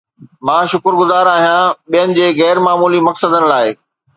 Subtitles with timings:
[0.45, 3.71] مان شڪرگذار آهيان ٻين جي غير معمولي مقصدن لاء